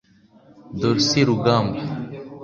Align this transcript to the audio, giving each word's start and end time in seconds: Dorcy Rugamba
Dorcy 0.79 1.19
Rugamba 1.27 1.79